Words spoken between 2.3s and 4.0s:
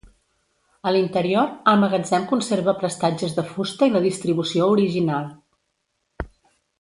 conserva prestatges de fusta i